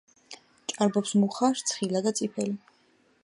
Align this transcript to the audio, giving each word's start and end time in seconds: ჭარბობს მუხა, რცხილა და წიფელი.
ჭარბობს 0.71 1.11
მუხა, 1.25 1.51
რცხილა 1.59 2.03
და 2.09 2.17
წიფელი. 2.21 2.57